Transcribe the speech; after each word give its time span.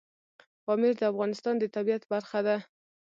پامیر 0.65 0.93
د 0.97 1.01
افغانستان 1.11 1.55
د 1.59 1.63
طبیعت 1.75 2.03
برخه 2.13 2.39
ده. 2.47 2.57